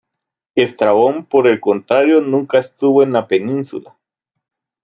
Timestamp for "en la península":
3.03-3.95